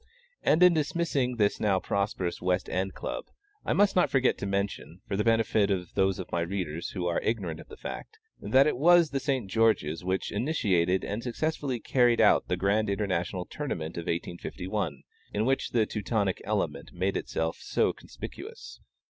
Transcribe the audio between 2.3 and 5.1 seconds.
West End Club, I must not forget to mention,